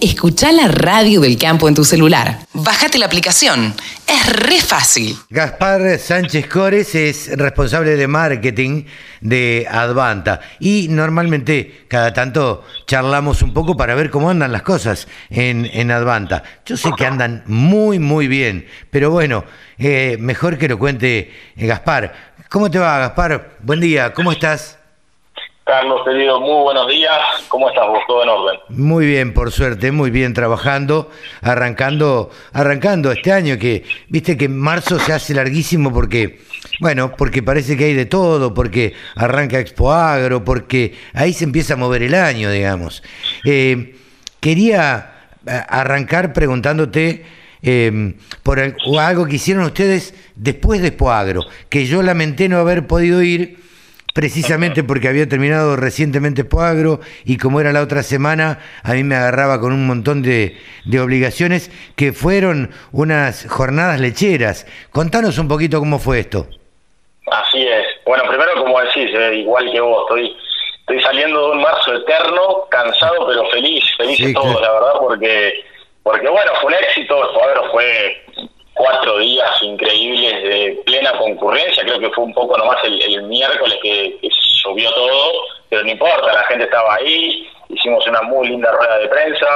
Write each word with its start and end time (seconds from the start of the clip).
Escucha 0.00 0.50
la 0.50 0.66
radio 0.66 1.20
del 1.20 1.36
campo 1.36 1.68
en 1.68 1.74
tu 1.74 1.84
celular. 1.84 2.38
Bájate 2.54 2.96
la 2.96 3.04
aplicación. 3.04 3.74
Es 4.06 4.32
re 4.32 4.58
fácil. 4.58 5.14
Gaspar 5.28 5.98
Sánchez 5.98 6.46
Cores 6.46 6.94
es 6.94 7.36
responsable 7.36 7.96
de 7.96 8.06
marketing 8.08 8.84
de 9.20 9.66
Advanta 9.70 10.40
y 10.58 10.88
normalmente 10.88 11.84
cada 11.86 12.14
tanto 12.14 12.64
charlamos 12.86 13.42
un 13.42 13.52
poco 13.52 13.76
para 13.76 13.94
ver 13.94 14.08
cómo 14.08 14.30
andan 14.30 14.52
las 14.52 14.62
cosas 14.62 15.06
en, 15.28 15.68
en 15.70 15.90
Advanta. 15.90 16.44
Yo 16.64 16.78
sé 16.78 16.88
que 16.96 17.04
andan 17.04 17.42
muy, 17.44 17.98
muy 17.98 18.26
bien, 18.26 18.66
pero 18.90 19.10
bueno, 19.10 19.44
eh, 19.76 20.16
mejor 20.18 20.56
que 20.56 20.66
lo 20.66 20.78
cuente 20.78 21.30
eh, 21.54 21.66
Gaspar. 21.66 22.30
¿Cómo 22.48 22.70
te 22.70 22.78
va, 22.78 23.00
Gaspar? 23.00 23.58
Buen 23.60 23.80
día, 23.80 24.14
¿cómo 24.14 24.32
estás? 24.32 24.79
Carlos, 25.70 26.00
querido, 26.04 26.40
muy 26.40 26.64
buenos 26.64 26.88
días. 26.88 27.16
¿Cómo 27.46 27.68
estás 27.68 27.86
vos? 27.86 28.00
¿Todo 28.08 28.24
en 28.24 28.28
orden? 28.28 28.58
Muy 28.70 29.06
bien, 29.06 29.32
por 29.32 29.52
suerte, 29.52 29.92
muy 29.92 30.10
bien 30.10 30.34
trabajando, 30.34 31.12
arrancando, 31.42 32.28
arrancando 32.52 33.12
este 33.12 33.30
año 33.30 33.56
que, 33.56 33.84
viste 34.08 34.36
que 34.36 34.48
marzo 34.48 34.98
se 34.98 35.12
hace 35.12 35.32
larguísimo 35.32 35.92
porque, 35.92 36.40
bueno, 36.80 37.12
porque 37.16 37.44
parece 37.44 37.76
que 37.76 37.84
hay 37.84 37.94
de 37.94 38.06
todo, 38.06 38.52
porque 38.52 38.94
arranca 39.14 39.60
Expo 39.60 39.92
Agro, 39.92 40.42
porque 40.44 40.92
ahí 41.14 41.32
se 41.32 41.44
empieza 41.44 41.74
a 41.74 41.76
mover 41.76 42.02
el 42.02 42.16
año, 42.16 42.50
digamos. 42.50 43.04
Eh, 43.44 43.94
quería 44.40 45.12
eh, 45.46 45.62
arrancar 45.68 46.32
preguntándote 46.32 47.24
eh, 47.62 48.14
por 48.42 48.58
algo 48.58 49.24
que 49.26 49.36
hicieron 49.36 49.62
ustedes 49.62 50.14
después 50.34 50.80
de 50.80 50.88
Expo 50.88 51.12
Agro, 51.12 51.46
que 51.68 51.86
yo 51.86 52.02
lamenté 52.02 52.48
no 52.48 52.58
haber 52.58 52.88
podido 52.88 53.22
ir 53.22 53.69
precisamente 54.14 54.82
porque 54.84 55.08
había 55.08 55.28
terminado 55.28 55.76
recientemente 55.76 56.44
Poagro 56.44 57.00
y 57.24 57.38
como 57.38 57.60
era 57.60 57.72
la 57.72 57.82
otra 57.82 58.02
semana, 58.02 58.58
a 58.82 58.92
mí 58.92 59.04
me 59.04 59.14
agarraba 59.14 59.60
con 59.60 59.72
un 59.72 59.86
montón 59.86 60.22
de, 60.22 60.56
obligaciones 61.00 61.70
que 61.96 62.12
fueron 62.12 62.70
unas 62.92 63.46
jornadas 63.48 64.00
lecheras. 64.00 64.66
Contanos 64.90 65.38
un 65.38 65.48
poquito 65.48 65.78
cómo 65.78 65.98
fue 65.98 66.20
esto. 66.20 66.46
Así 67.30 67.66
es. 67.66 67.86
Bueno, 68.04 68.24
primero 68.28 68.54
como 68.56 68.80
decís, 68.80 69.10
eh, 69.14 69.36
igual 69.36 69.70
que 69.70 69.80
vos, 69.80 70.02
estoy, 70.02 70.36
estoy 70.80 71.00
saliendo 71.00 71.46
de 71.46 71.52
un 71.52 71.62
marzo 71.62 71.94
eterno, 71.94 72.66
cansado 72.70 73.26
pero 73.28 73.48
feliz, 73.50 73.84
feliz 73.96 74.18
de 74.18 74.32
todo, 74.34 74.60
la 74.60 74.72
verdad, 74.72 74.92
porque, 74.98 75.64
porque 76.02 76.28
bueno, 76.28 76.50
fue 76.60 76.68
un 76.68 76.74
éxito, 76.74 77.14
Poagro 77.32 77.70
fue 77.70 78.24
cuatro 78.80 79.18
días 79.18 79.50
increíbles 79.60 80.42
de 80.42 80.82
plena 80.86 81.12
concurrencia, 81.18 81.84
creo 81.84 82.00
que 82.00 82.08
fue 82.10 82.24
un 82.24 82.32
poco 82.32 82.56
nomás 82.56 82.82
el, 82.84 83.22
miércoles 83.24 83.78
que, 83.82 84.18
llovió 84.64 84.90
todo, 84.92 85.32
pero 85.68 85.82
no 85.82 85.90
importa, 85.90 86.32
la 86.32 86.44
gente 86.44 86.64
estaba 86.64 86.94
ahí, 86.94 87.46
hicimos 87.68 88.06
una 88.06 88.22
muy 88.22 88.48
linda 88.48 88.72
rueda 88.72 88.98
de 88.98 89.08
prensa, 89.08 89.46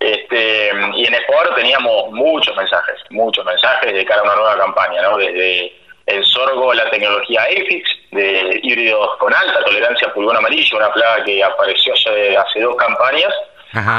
este, 0.00 0.70
y 0.94 1.06
en 1.06 1.14
Sport 1.14 1.54
teníamos 1.54 2.10
muchos 2.12 2.56
mensajes, 2.56 2.96
muchos 3.10 3.44
mensajes 3.44 3.92
de 3.92 4.04
cara 4.06 4.20
a 4.20 4.24
una 4.24 4.36
nueva 4.36 4.58
campaña, 4.58 5.02
¿no? 5.02 5.16
Desde 5.18 5.72
el 6.06 6.24
sorgo, 6.24 6.72
la 6.72 6.88
tecnología 6.90 7.44
EFIX, 7.48 7.90
de 8.12 8.60
híbridos 8.62 9.16
con 9.18 9.34
alta 9.34 9.64
tolerancia 9.64 10.08
a 10.08 10.14
pulgón 10.14 10.36
amarillo, 10.36 10.76
una 10.76 10.92
plaga 10.92 11.24
que 11.24 11.44
apareció 11.44 11.92
hace, 11.94 12.36
hace 12.36 12.60
dos 12.60 12.76
campañas, 12.76 13.32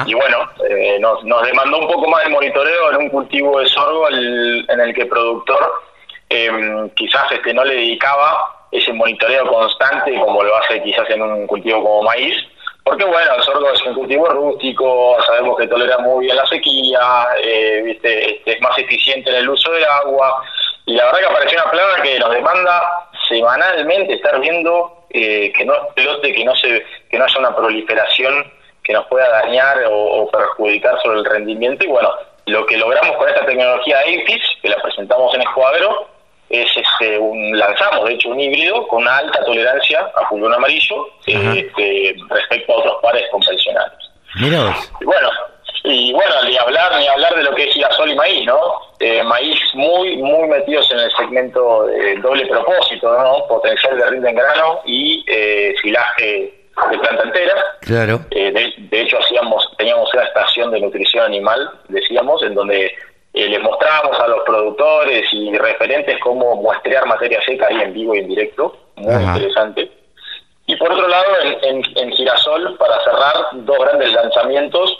y 0.05 0.13
bueno, 0.13 0.49
eh, 0.69 0.97
nos, 0.99 1.23
nos, 1.23 1.41
demandó 1.43 1.79
un 1.79 1.87
poco 1.87 2.07
más 2.07 2.23
de 2.23 2.29
monitoreo 2.29 2.91
en 2.91 2.97
un 2.97 3.09
cultivo 3.09 3.59
de 3.59 3.67
sorgo 3.67 4.07
en 4.09 4.79
el 4.79 4.93
que 4.93 5.01
el 5.01 5.07
productor 5.07 5.73
em, 6.29 6.89
quizás 6.91 7.31
este 7.31 7.53
no 7.53 7.63
le 7.65 7.73
dedicaba 7.75 8.67
ese 8.71 8.93
monitoreo 8.93 9.47
constante 9.47 10.13
como 10.19 10.43
lo 10.43 10.55
hace 10.57 10.81
quizás 10.83 11.09
en 11.09 11.21
un 11.21 11.47
cultivo 11.47 11.81
como 11.83 12.03
maíz. 12.03 12.35
Porque 12.83 13.05
bueno, 13.05 13.35
el 13.35 13.43
sorgo 13.43 13.71
es 13.71 13.81
un 13.83 13.93
cultivo 13.95 14.27
rústico, 14.27 15.17
sabemos 15.25 15.57
que 15.57 15.67
tolera 15.67 15.97
muy 15.99 16.25
bien 16.25 16.35
la 16.35 16.45
sequía, 16.45 17.27
eh, 17.41 17.81
¿viste? 17.85 18.35
Este, 18.35 18.51
es 18.51 18.61
más 18.61 18.77
eficiente 18.77 19.29
en 19.29 19.37
el 19.37 19.49
uso 19.49 19.71
del 19.71 19.85
agua. 19.85 20.43
Y 20.85 20.95
la 20.95 21.05
verdad 21.05 21.19
que 21.19 21.25
apareció 21.25 21.61
una 21.61 21.71
plaga 21.71 22.01
que 22.03 22.19
nos 22.19 22.31
demanda 22.31 23.09
semanalmente 23.29 24.13
estar 24.15 24.39
viendo 24.41 25.05
eh, 25.11 25.53
que 25.55 25.63
no 25.63 25.73
explote, 25.75 26.33
que 26.33 26.43
no, 26.43 26.53
se, 26.57 26.85
que 27.09 27.17
no 27.17 27.23
haya 27.23 27.39
una 27.39 27.55
proliferación 27.55 28.51
que 28.83 28.93
nos 28.93 29.05
pueda 29.07 29.29
dañar 29.29 29.83
o, 29.89 30.29
perjudicar 30.29 31.01
sobre 31.01 31.19
el 31.19 31.25
rendimiento. 31.25 31.85
Y 31.85 31.87
bueno, 31.87 32.09
lo 32.45 32.65
que 32.65 32.77
logramos 32.77 33.15
con 33.17 33.29
esta 33.29 33.45
tecnología 33.45 33.99
APIS, 33.99 34.41
que 34.61 34.69
la 34.69 34.81
presentamos 34.81 35.33
en 35.35 35.41
Escuadro, 35.41 36.07
es 36.49 36.69
este, 36.75 37.17
un, 37.17 37.57
lanzamos 37.57 38.05
de 38.05 38.13
hecho 38.13 38.29
un 38.29 38.39
híbrido 38.39 38.85
con 38.87 39.01
una 39.01 39.17
alta 39.17 39.43
tolerancia 39.43 40.11
a 40.15 40.29
pulgón 40.29 40.53
amarillo 40.53 41.07
este, 41.25 42.15
respecto 42.29 42.73
a 42.73 42.77
otros 42.77 42.95
pares 43.01 43.23
convencionales. 43.31 43.97
Y 44.99 45.05
bueno, 45.05 45.29
y 45.83 46.13
bueno, 46.13 46.33
ni 46.45 46.57
hablar, 46.57 46.97
ni 46.97 47.07
hablar 47.07 47.35
de 47.35 47.43
lo 47.43 47.55
que 47.55 47.63
es 47.63 47.73
girasol 47.73 48.11
y 48.11 48.15
maíz, 48.15 48.45
¿no? 48.45 48.57
Eh, 48.99 49.21
maíz 49.23 49.59
muy, 49.73 50.17
muy 50.17 50.47
metidos 50.47 50.89
en 50.91 50.99
el 50.99 51.11
segmento 51.11 51.87
de 51.87 52.15
doble 52.17 52.45
propósito, 52.47 53.17
¿no? 53.17 53.45
Potencial 53.47 53.97
de 53.97 54.09
rinde 54.09 54.29
en 54.29 54.35
grano 54.35 54.81
y 54.85 55.23
eh, 55.27 55.75
silaje 55.81 56.62
de 56.89 56.97
planta 56.97 57.23
entera. 57.23 57.53
Claro. 57.81 58.21
Eh, 58.31 58.51
de, 58.51 59.01
hecho, 59.01 59.17
hacíamos, 59.19 59.69
teníamos 59.77 60.11
una 60.13 60.23
estación 60.23 60.71
de 60.71 60.81
nutrición 60.81 61.25
animal, 61.25 61.69
decíamos, 61.89 62.41
en 62.43 62.55
donde 62.55 62.85
eh, 63.33 63.49
les 63.49 63.61
mostrábamos 63.61 64.19
a 64.19 64.27
los 64.27 64.43
productores 64.43 65.25
y 65.31 65.55
referentes 65.57 66.19
cómo 66.19 66.55
muestrear 66.55 67.05
materia 67.05 67.41
seca 67.45 67.67
ahí 67.67 67.81
en 67.81 67.93
vivo 67.93 68.15
y 68.15 68.19
en 68.19 68.27
directo. 68.27 68.75
Muy 68.95 69.23
interesante. 69.23 69.91
Y 70.65 70.75
por 70.77 70.91
otro 70.91 71.07
lado, 71.07 71.25
en, 71.61 71.83
en, 71.95 72.11
Girasol, 72.11 72.77
para 72.77 73.03
cerrar, 73.03 73.33
dos 73.53 73.77
grandes 73.79 74.13
lanzamientos. 74.13 74.97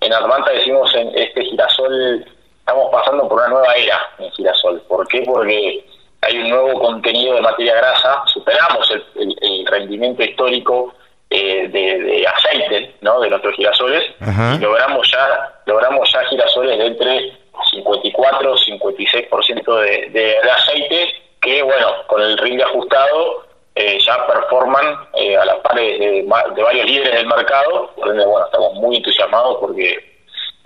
En 0.00 0.12
Armanta 0.12 0.50
decimos 0.50 0.92
en 0.94 1.16
este 1.16 1.44
Girasol, 1.44 2.24
estamos 2.58 2.90
pasando 2.90 3.28
por 3.28 3.38
una 3.38 3.48
nueva 3.48 3.74
era 3.74 4.00
en 4.18 4.30
Girasol. 4.32 4.80
¿Por 4.88 5.06
qué? 5.08 5.22
Porque 5.22 5.84
hay 6.22 6.38
un 6.38 6.48
nuevo 6.48 6.80
contenido 6.80 7.34
de 7.34 7.42
materia 7.42 7.74
grasa, 7.74 8.22
superamos 8.26 8.90
el 9.16 9.66
rendimiento 9.66 10.22
histórico 10.22 10.94
eh, 11.34 11.66
de, 11.68 12.26
aceite 12.26 12.94
¿no? 13.00 13.18
de 13.20 13.30
nuestros 13.30 13.54
girasoles 13.54 14.04
y 14.20 14.58
logramos 14.58 15.10
ya 15.10 15.50
logramos 15.64 16.12
ya 16.12 16.22
girasoles 16.24 16.78
de 16.78 16.86
entre 16.88 17.32
54 17.70 18.54
56% 18.54 19.80
de, 19.80 20.10
de, 20.10 20.50
aceite 20.50 21.08
que 21.40 21.62
bueno 21.62 21.88
con 22.06 22.20
el 22.20 22.36
ring 22.36 22.60
ajustado 22.60 23.46
eh, 23.74 23.98
ya 24.04 24.26
performan 24.26 25.08
eh, 25.14 25.34
a 25.38 25.46
las 25.46 25.56
pares 25.60 25.98
de, 25.98 26.22
varios 26.26 26.84
líderes 26.84 27.14
del 27.14 27.26
mercado 27.26 27.90
por 27.96 28.08
ende 28.08 28.26
bueno 28.26 28.44
estamos 28.44 28.74
muy 28.74 28.96
entusiasmados 28.96 29.56
porque 29.58 29.98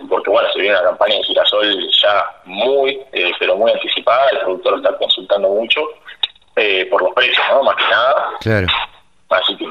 porque 0.09 0.29
bueno 0.29 0.51
se 0.51 0.59
viene 0.59 0.75
una 0.75 0.89
campaña 0.89 1.15
de 1.15 1.23
girasol 1.23 1.89
ya 2.03 2.25
muy 2.43 2.99
pero 3.39 3.55
muy 3.55 3.71
anticipada 3.71 4.29
el 4.31 4.39
productor 4.39 4.77
está 4.79 4.97
consultando 4.97 5.47
mucho 5.47 5.81
por 6.91 7.03
los 7.03 7.13
precios 7.13 7.45
no 7.51 7.63
más 7.63 7.75
que 7.77 7.89
nada. 7.89 8.29
Claro. 8.41 8.67
Así 9.29 9.55
que 9.57 9.65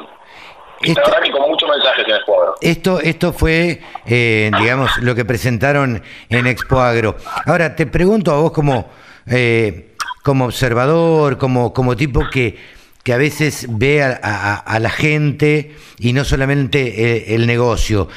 esto, 0.80 1.00
la 1.00 1.06
verdad 1.06 1.22
que 1.22 1.30
con 1.32 1.48
muchos 1.48 1.68
mensajes 1.68 2.04
en 2.06 2.14
Expo 2.14 2.40
Agro. 2.40 2.54
Esto, 2.60 3.00
esto 3.00 3.32
fue, 3.32 3.80
eh, 4.06 4.50
digamos, 4.58 4.98
lo 4.98 5.14
que 5.14 5.24
presentaron 5.24 6.02
en 6.28 6.46
Expo 6.46 6.80
Agro. 6.80 7.16
Ahora, 7.46 7.74
te 7.74 7.86
pregunto 7.86 8.32
a 8.32 8.40
vos 8.40 8.52
como, 8.52 8.90
eh, 9.26 9.94
como 10.22 10.46
observador, 10.46 11.38
como, 11.38 11.72
como 11.72 11.96
tipo 11.96 12.28
que, 12.30 12.58
que 13.02 13.12
a 13.12 13.16
veces 13.16 13.66
ve 13.70 14.02
a, 14.02 14.78
la 14.78 14.90
gente 14.90 15.74
y 15.98 16.12
no 16.12 16.24
solamente 16.24 16.78
eh, 16.80 17.34
el 17.34 17.46
negocio. 17.46 18.08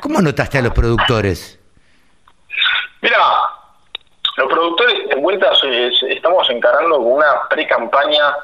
¿Cómo 0.00 0.20
notaste 0.20 0.58
a 0.58 0.62
los 0.62 0.72
productores? 0.72 1.58
Mira, 3.00 3.18
los 4.36 4.48
productores 4.48 5.08
de 5.08 5.14
vuelta 5.16 5.50
estamos 6.08 6.50
encarando 6.50 6.98
una 6.98 7.48
pre-campaña 7.48 8.34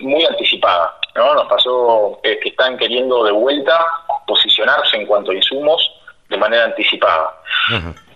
muy 0.00 0.24
anticipada. 0.24 0.95
¿No? 1.16 1.34
Nos 1.34 1.48
pasó 1.48 2.20
que 2.22 2.38
están 2.44 2.76
queriendo 2.76 3.24
de 3.24 3.32
vuelta 3.32 3.84
posicionarse 4.26 4.96
en 4.96 5.06
cuanto 5.06 5.30
a 5.30 5.34
insumos 5.34 5.90
de 6.28 6.36
manera 6.36 6.64
anticipada. 6.64 7.32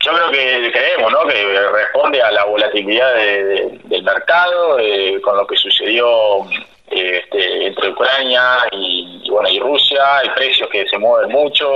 Yo 0.00 0.12
creo 0.12 0.31
que 0.31 0.73
creemos, 0.73 1.12
¿no? 1.12 1.26
Que 1.26 1.69
responde 1.70 2.23
a 2.23 2.31
la 2.31 2.44
volatilidad 2.44 3.14
del 3.14 4.02
mercado, 4.02 4.79
eh, 4.79 5.20
con 5.23 5.37
lo 5.37 5.47
que 5.47 5.56
sucedió 5.56 6.44
eh, 6.91 7.23
este, 7.23 7.67
entre 7.67 7.91
Ucrania 7.91 8.58
y, 8.73 9.29
bueno 9.31 9.49
y 9.49 9.61
Rusia, 9.61 10.19
hay 10.19 10.31
precios 10.31 10.69
que 10.70 10.88
se 10.88 10.99
mueven 10.99 11.31
mucho, 11.31 11.70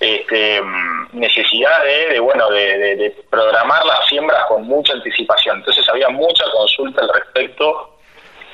este, 0.00 0.60
necesidad 1.12 1.84
de, 1.84 2.18
bueno 2.18 2.50
de, 2.50 2.96
de, 2.96 3.10
programar 3.30 3.84
las 3.86 4.06
siembras 4.08 4.44
con 4.46 4.64
mucha 4.66 4.92
anticipación. 4.94 5.58
Entonces 5.58 5.88
había 5.88 6.08
mucha 6.08 6.44
consulta 6.50 7.02
al 7.02 7.10
respecto 7.14 7.91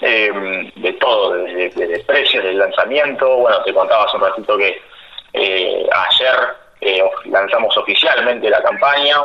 eh, 0.01 0.73
de 0.77 0.93
todo, 0.95 1.33
desde, 1.35 2.01
precios, 2.05 2.45
del 2.45 2.59
lanzamiento. 2.59 3.37
Bueno, 3.37 3.63
te 3.63 3.73
contaba 3.73 4.05
hace 4.05 4.17
un 4.17 4.23
ratito 4.23 4.57
que 4.57 4.81
eh, 5.33 5.87
ayer 5.91 6.37
eh, 6.81 7.03
lanzamos 7.27 7.77
oficialmente 7.77 8.49
la 8.49 8.63
campaña 8.63 9.17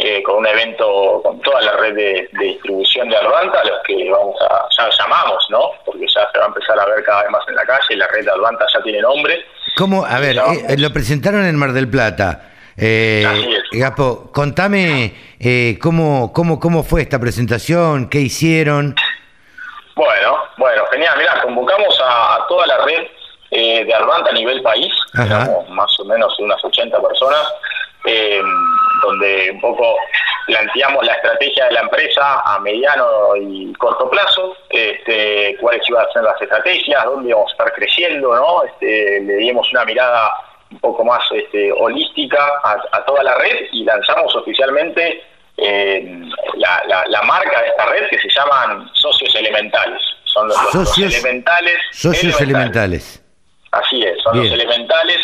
eh, 0.00 0.22
con 0.22 0.36
un 0.36 0.46
evento 0.46 1.20
con 1.24 1.40
toda 1.40 1.60
la 1.60 1.72
red 1.72 1.94
de, 1.94 2.28
distribución 2.38 3.08
de 3.08 3.16
Advanta, 3.16 3.64
los 3.64 3.80
que 3.84 4.08
vamos 4.08 4.36
a, 4.48 4.66
ya 4.78 4.88
llamamos, 4.96 5.44
¿no? 5.50 5.72
Porque 5.84 6.06
ya 6.06 6.30
se 6.32 6.38
va 6.38 6.44
a 6.44 6.48
empezar 6.48 6.78
a 6.78 6.86
ver 6.86 7.02
cada 7.02 7.22
vez 7.22 7.30
más 7.32 7.42
en 7.48 7.56
la 7.56 7.64
calle, 7.64 7.96
la 7.96 8.06
red 8.06 8.24
de 8.24 8.30
Advanta 8.30 8.64
ya 8.72 8.80
tiene 8.82 9.00
nombre. 9.00 9.44
¿Cómo? 9.76 10.04
A 10.04 10.20
ver, 10.20 10.36
lo 10.78 10.92
presentaron 10.92 11.44
en 11.44 11.56
Mar 11.56 11.72
del 11.72 11.88
Plata. 11.90 12.42
Eh, 12.76 13.26
Gapo, 13.72 14.30
contame 14.32 15.12
eh, 15.40 15.76
cómo, 15.82 16.32
cómo, 16.32 16.60
cómo 16.60 16.84
fue 16.84 17.02
esta 17.02 17.18
presentación, 17.18 18.08
qué 18.08 18.20
hicieron. 18.20 18.94
Bueno, 19.98 20.38
bueno, 20.58 20.86
genial. 20.92 21.18
Mira, 21.18 21.42
convocamos 21.42 22.00
a, 22.00 22.46
toda 22.48 22.68
la 22.68 22.78
red 22.84 23.04
eh, 23.50 23.84
de 23.84 23.92
Advanta 23.92 24.30
a 24.30 24.32
nivel 24.32 24.62
país, 24.62 24.94
más 25.70 25.98
o 25.98 26.04
menos 26.04 26.38
unas 26.38 26.64
80 26.64 27.02
personas, 27.02 27.52
eh, 28.04 28.40
donde 29.02 29.50
un 29.50 29.60
poco 29.60 29.96
planteamos 30.46 31.04
la 31.04 31.14
estrategia 31.14 31.64
de 31.64 31.72
la 31.72 31.80
empresa 31.80 32.42
a 32.44 32.60
mediano 32.60 33.34
y 33.40 33.72
corto 33.72 34.08
plazo, 34.08 34.56
este, 34.70 35.56
cuáles 35.60 35.82
iban 35.88 36.06
a 36.06 36.12
ser 36.12 36.22
las 36.22 36.40
estrategias, 36.40 37.04
dónde 37.04 37.30
íbamos 37.30 37.50
a 37.50 37.54
estar 37.54 37.72
creciendo, 37.72 38.36
¿no? 38.36 38.62
Este, 38.62 39.20
le 39.22 39.34
dimos 39.38 39.68
una 39.72 39.84
mirada 39.84 40.30
un 40.70 40.78
poco 40.78 41.04
más 41.04 41.24
este, 41.32 41.72
holística 41.72 42.38
a, 42.62 43.04
toda 43.04 43.24
la 43.24 43.34
red 43.34 43.66
y 43.72 43.82
lanzamos 43.82 44.36
oficialmente 44.36 45.24
eh, 45.58 46.22
la, 46.56 47.22
marca 47.22 47.60
de 47.60 47.68
esta 47.68 47.86
red 47.86 48.08
que 48.08 48.18
se 48.18 48.28
llaman 48.30 48.88
socios 48.94 49.34
elementales. 49.34 50.00
Son 50.24 50.46
los, 50.46 50.56
socios, 50.70 51.14
elementales. 51.14 51.78
Socios 51.92 52.40
elementales. 52.40 53.22
Así 53.72 54.02
es, 54.02 54.20
son 54.22 54.38
los 54.38 54.50
elementales, 54.50 55.20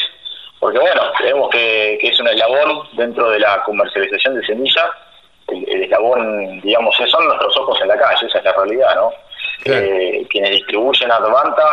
porque 0.59 0.79
bueno, 0.79 1.03
creemos 1.17 1.51
que, 1.51 1.99
es 2.03 2.21
un 2.21 2.29
eslabón 2.29 2.89
dentro 2.93 3.31
de 3.31 3.39
la 3.39 3.63
comercialización 3.63 4.35
de 4.35 4.47
semillas. 4.47 4.87
El, 5.49 5.85
eslabón, 5.85 6.61
digamos, 6.63 6.97
son 6.97 7.27
nuestros 7.27 7.57
ojos 7.59 7.81
en 7.81 7.89
la 7.89 7.99
calle, 7.99 8.27
esa 8.27 8.39
es 8.39 8.45
la 8.45 8.53
realidad, 8.53 8.95
¿no? 8.97 9.13
Eh, 9.67 10.27
quienes 10.29 10.51
distribuyen 10.51 11.11
Advanta 11.11 11.65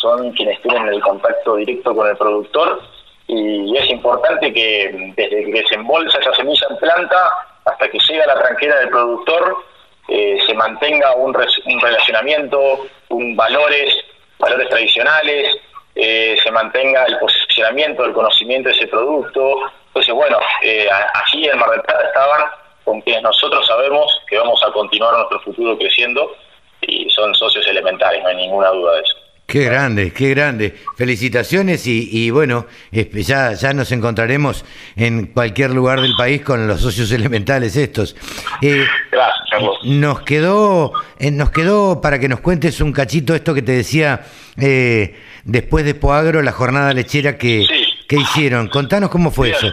son 0.00 0.32
quienes 0.32 0.60
tienen 0.60 0.88
el 0.88 1.00
contacto 1.00 1.56
directo 1.56 1.94
con 1.94 2.06
el 2.08 2.16
productor 2.16 2.82
y 3.26 3.76
es 3.76 3.88
importante 3.90 4.52
que 4.52 5.12
desde 5.16 5.50
que 5.50 5.64
se 5.66 5.74
embolsa 5.76 6.18
esa 6.18 6.34
semilla 6.34 6.66
en 6.68 6.76
planta 6.78 7.47
hasta 7.70 7.88
que 7.88 7.98
llega 7.98 8.26
la 8.26 8.38
tranquera 8.40 8.78
del 8.80 8.88
productor 8.88 9.64
eh, 10.08 10.38
se 10.46 10.54
mantenga 10.54 11.14
un, 11.16 11.34
relacionamiento, 11.34 12.86
un 13.10 13.36
valores, 13.36 13.94
valores 14.38 14.68
tradicionales, 14.70 15.54
eh, 15.94 16.34
se 16.42 16.50
mantenga 16.50 17.04
el 17.04 17.18
posicionamiento, 17.18 18.04
el 18.04 18.14
conocimiento 18.14 18.70
de 18.70 18.74
ese 18.74 18.86
producto. 18.86 19.70
Entonces, 19.88 20.14
bueno, 20.14 20.38
eh, 20.62 20.88
allí 21.14 21.46
en 21.46 21.58
Mar 21.58 21.70
del 21.70 21.82
Plata 21.82 22.06
estaban 22.06 22.46
con 22.84 23.02
quienes 23.02 23.22
nosotros 23.22 23.66
sabemos 23.66 24.22
que 24.28 24.38
vamos 24.38 24.62
a 24.64 24.72
continuar 24.72 25.14
nuestro 25.14 25.40
futuro 25.40 25.76
creciendo 25.76 26.34
y 26.80 27.10
son 27.10 27.34
socios 27.34 27.66
elementales, 27.66 28.22
no 28.22 28.28
hay 28.30 28.36
ninguna 28.36 28.70
duda 28.70 28.94
de 28.94 29.00
eso. 29.00 29.16
Qué 29.48 29.64
grande, 29.64 30.12
qué 30.12 30.28
grande. 30.28 30.76
Felicitaciones 30.94 31.86
y, 31.86 32.28
bueno, 32.28 32.66
ya, 32.92 33.54
ya 33.54 33.72
nos 33.72 33.90
encontraremos 33.92 34.62
en 34.94 35.28
cualquier 35.28 35.70
lugar 35.70 36.02
del 36.02 36.12
país 36.18 36.42
con 36.42 36.68
los 36.68 36.82
socios 36.82 37.10
elementales 37.12 37.74
estos. 37.74 38.14
Eh, 38.60 38.84
Gracias, 39.10 39.84
Nos 39.84 40.20
quedó, 40.20 40.92
eh, 41.18 41.30
nos 41.30 41.50
quedó 41.50 42.02
para 42.02 42.18
que 42.18 42.28
nos 42.28 42.40
cuentes 42.40 42.82
un 42.82 42.92
cachito 42.92 43.34
esto 43.34 43.54
que 43.54 43.62
te 43.62 43.72
decía 43.72 44.20
eh, 44.60 45.16
después 45.44 45.86
de 45.86 45.94
Poagro, 45.94 46.42
la 46.42 46.52
jornada 46.52 46.92
lechera 46.92 47.38
que, 47.38 47.66
que 48.06 48.16
hicieron. 48.16 48.68
Contanos 48.68 49.08
cómo 49.08 49.30
fue 49.30 49.52
eso. 49.52 49.72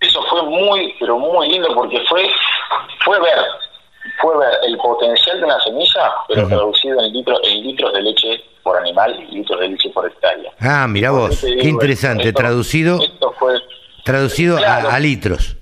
Eso 0.00 0.22
fue 0.30 0.44
muy, 0.44 0.94
pero 0.98 1.18
muy 1.18 1.46
lindo 1.50 1.68
porque 1.74 1.98
fue, 2.08 2.26
fue 3.04 3.20
ver, 3.20 3.36
fue 4.20 4.36
ver 4.38 4.52
el 4.66 4.76
potencial 4.78 5.38
de 5.38 5.44
una 5.44 5.60
semilla, 5.60 6.12
pero 6.28 6.48
traducido 6.48 7.00
en, 7.00 7.12
litros 7.12 7.40
en 7.44 7.62
litros 7.62 7.92
de 7.92 8.02
leche 8.02 8.44
por 8.62 8.76
animal 8.78 9.14
y 9.30 9.36
litros 9.36 9.60
de 9.60 9.68
leche 9.68 9.90
por 9.90 10.06
hectárea. 10.06 10.52
Ah, 10.60 10.86
mira 10.88 11.10
vos, 11.10 11.40
qué 11.40 11.68
interesante, 11.68 12.32
traducido, 12.32 13.00
traducido 14.04 14.58
a, 14.58 14.98
litros. 14.98 15.56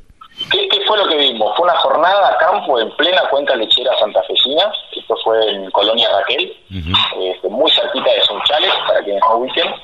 ¿Qué, 0.50 0.68
fue 0.86 0.98
lo 0.98 1.08
que 1.08 1.16
vimos? 1.16 1.56
Fue 1.56 1.64
una 1.64 1.76
jornada 1.78 2.28
a 2.28 2.38
campo 2.38 2.78
en 2.80 2.90
plena 2.96 3.22
cuenca 3.30 3.54
lechera 3.56 3.96
santafesina, 3.98 4.72
esto 4.96 5.16
fue 5.24 5.50
en 5.50 5.70
Colonia 5.70 6.08
Raquel, 6.18 6.56
este, 6.70 7.48
muy 7.48 7.70
cerquita 7.70 8.10
de 8.10 8.20
Sunchales, 8.22 8.72
para 8.86 9.02
quienes 9.02 9.22
no 9.28 9.36
ubiquen, 9.38 9.74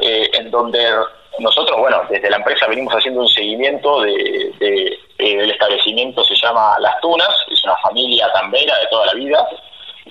eh, 0.00 0.30
en 0.34 0.50
donde 0.50 0.78
nosotros, 1.38 1.78
bueno, 1.78 2.02
desde 2.10 2.30
la 2.30 2.36
empresa 2.36 2.66
venimos 2.66 2.92
haciendo 2.94 3.20
un 3.20 3.28
seguimiento 3.28 4.02
de, 4.02 4.52
de, 4.58 4.98
el 5.18 5.50
establecimiento 5.50 6.22
se 6.24 6.34
llama 6.36 6.76
Las 6.80 7.00
Tunas, 7.00 7.30
es 7.50 7.64
una 7.64 7.76
familia 7.78 8.30
tambera 8.32 8.78
de 8.78 8.86
toda 8.88 9.06
la 9.06 9.14
vida, 9.14 9.48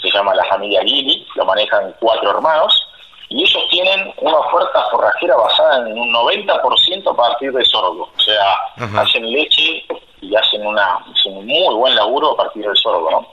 se 0.02 0.10
llama 0.12 0.34
la 0.34 0.46
familia 0.46 0.82
Gili, 0.84 1.26
lo 1.36 1.46
manejan 1.46 1.94
cuatro 2.00 2.32
hermanos, 2.32 2.88
y 3.30 3.44
ellos 3.44 3.64
tienen 3.70 4.14
una 4.18 4.38
oferta 4.38 4.84
forrajera 4.92 5.36
basada 5.38 5.88
en 5.88 5.98
un 5.98 6.14
90% 6.14 7.12
a 7.12 7.16
partir 7.16 7.54
de 7.54 7.64
sorgo. 7.64 8.10
O 8.14 8.20
sea, 8.20 8.58
hacen 9.00 9.32
leche 9.32 9.86
y 10.20 10.36
hacen, 10.36 10.66
una, 10.68 11.00
un 11.26 11.46
muy 11.46 11.76
buen 11.76 11.96
laburo 11.96 12.32
a 12.32 12.38
partir 12.38 12.66
del 12.66 12.76
sorgo, 12.76 13.10
¿no? 13.10 13.28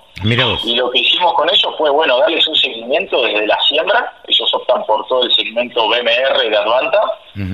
Y 0.65 0.77
lo 0.77 0.91
que 0.91 1.01
hicimos 1.01 1.33
con 1.35 1.49
ellos 1.49 1.75
fue, 1.77 1.91
bueno, 1.91 2.19
darles 2.19 2.47
un 2.47 2.55
seguimiento 2.57 3.23
desde 3.23 3.47
la 3.47 3.59
siembra. 3.63 4.13
Ellos 4.27 4.55
optan 4.55 4.85
por 4.85 5.07
todo 5.07 5.23
el 5.25 5.35
segmento 5.35 5.89
BMR 5.89 6.49
de 6.49 6.57
Advanta. 6.57 7.01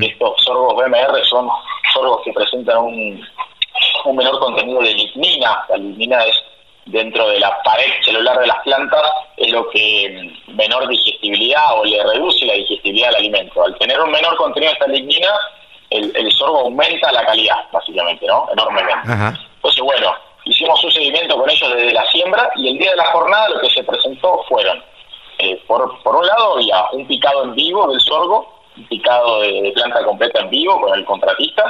Estos 0.00 0.42
sorgos 0.44 0.76
BMR 0.76 1.24
son 1.24 1.48
sorgos 1.92 2.22
que 2.24 2.32
presentan 2.32 2.78
un, 2.78 3.26
un 4.04 4.16
menor 4.16 4.38
contenido 4.38 4.80
de 4.80 4.94
lignina. 4.94 5.64
La 5.68 5.76
lignina 5.76 6.24
es 6.24 6.36
dentro 6.86 7.28
de 7.28 7.40
la 7.40 7.62
pared 7.62 7.90
celular 8.04 8.38
de 8.38 8.46
las 8.46 8.58
plantas 8.62 9.10
es 9.36 9.50
lo 9.50 9.68
que 9.70 10.32
menor 10.48 10.86
digestibilidad 10.88 11.78
o 11.78 11.84
le 11.84 12.02
reduce 12.02 12.44
la 12.46 12.54
digestibilidad 12.54 13.08
del 13.08 13.16
alimento. 13.16 13.62
Al 13.64 13.76
tener 13.78 14.00
un 14.00 14.10
menor 14.10 14.36
contenido 14.36 14.70
de 14.70 14.74
esta 14.74 14.86
lignina, 14.88 15.28
el, 15.90 16.32
sorgo 16.32 16.60
aumenta 16.60 17.12
la 17.12 17.24
calidad, 17.24 17.56
básicamente, 17.72 18.26
¿no? 18.26 18.48
Enormemente. 18.52 19.38
Entonces, 19.56 19.82
bueno, 19.82 20.14
hicimos 20.44 20.82
un 20.84 20.92
seguimiento 20.92 21.36
con 21.36 21.48
ellos 21.48 21.74
desde 21.74 21.92
la 21.92 22.04
siembra 22.10 22.50
y 22.56 22.68
el 22.68 22.78
día 22.78 22.90
de 22.90 22.96
la 22.96 23.06
jornada 23.06 23.48
lo 23.50 23.60
que 23.60 23.70
se 23.70 23.84
presentó 23.84 24.42
fueron, 24.48 24.82
eh, 25.38 25.60
por, 25.66 26.02
por 26.02 26.16
un 26.16 26.26
lado 26.26 26.54
había 26.54 26.84
un 26.92 27.06
picado 27.06 27.44
en 27.44 27.54
vivo 27.54 27.90
del 27.90 28.00
sorgo, 28.00 28.63
picado 28.88 29.40
de, 29.40 29.72
planta 29.74 30.04
completa 30.04 30.40
en 30.40 30.50
vivo 30.50 30.80
con 30.80 30.98
el 30.98 31.04
contratista, 31.04 31.64